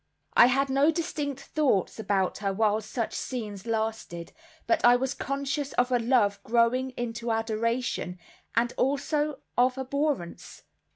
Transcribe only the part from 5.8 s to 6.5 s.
a love